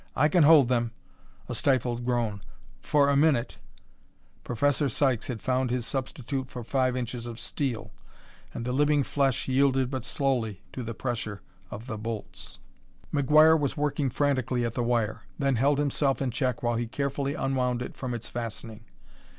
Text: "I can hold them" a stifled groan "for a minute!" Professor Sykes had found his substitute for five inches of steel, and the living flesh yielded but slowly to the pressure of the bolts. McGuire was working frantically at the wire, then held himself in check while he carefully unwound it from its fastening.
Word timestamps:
"I 0.15 0.29
can 0.29 0.41
hold 0.41 0.67
them" 0.67 0.93
a 1.47 1.53
stifled 1.53 2.05
groan 2.05 2.41
"for 2.79 3.07
a 3.07 3.15
minute!" 3.15 3.59
Professor 4.43 4.89
Sykes 4.89 5.27
had 5.27 5.43
found 5.43 5.69
his 5.69 5.85
substitute 5.85 6.49
for 6.49 6.63
five 6.63 6.97
inches 6.97 7.27
of 7.27 7.39
steel, 7.39 7.91
and 8.51 8.65
the 8.65 8.71
living 8.71 9.03
flesh 9.03 9.47
yielded 9.47 9.91
but 9.91 10.03
slowly 10.03 10.63
to 10.73 10.81
the 10.81 10.95
pressure 10.95 11.43
of 11.69 11.85
the 11.85 11.99
bolts. 11.99 12.57
McGuire 13.13 13.59
was 13.59 13.77
working 13.77 14.09
frantically 14.09 14.65
at 14.65 14.73
the 14.73 14.81
wire, 14.81 15.21
then 15.37 15.57
held 15.57 15.77
himself 15.77 16.19
in 16.19 16.31
check 16.31 16.63
while 16.63 16.77
he 16.77 16.87
carefully 16.87 17.35
unwound 17.35 17.83
it 17.83 17.95
from 17.95 18.15
its 18.15 18.27
fastening. 18.27 18.85